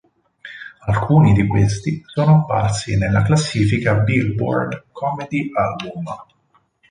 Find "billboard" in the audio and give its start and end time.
3.99-4.85